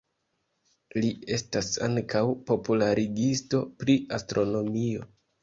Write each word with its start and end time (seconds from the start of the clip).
Li 1.03 1.11
estas 1.37 1.69
ankaŭ 1.87 2.23
popularigisto 2.49 3.61
pri 3.85 3.99
astronomio. 4.21 5.07